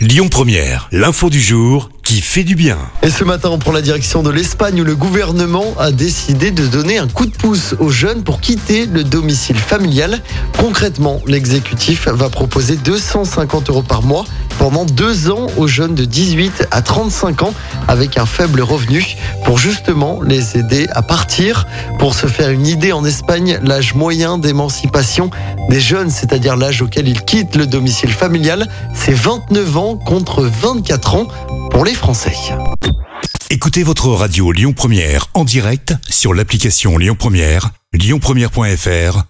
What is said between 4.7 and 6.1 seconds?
où le gouvernement a